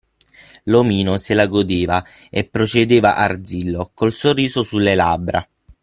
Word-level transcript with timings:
L'omino 0.63 1.19
se 1.19 1.35
la 1.35 1.45
godeva 1.45 2.03
e 2.31 2.43
procedeva 2.49 3.13
arzillo, 3.13 3.91
col 3.93 4.15
sorriso 4.15 4.63
sulle 4.63 4.95
labbra. 4.95 5.47